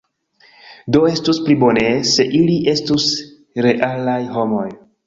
Do 0.95 1.01
estus 1.09 1.41
pli 1.49 1.57
bone 1.65 1.85
se 2.15 2.27
ili 2.41 2.59
estus 2.75 3.09
realaj 3.69 4.21
homoj. 4.37 4.69